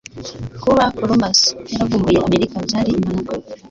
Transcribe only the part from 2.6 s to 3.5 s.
byari impanuka.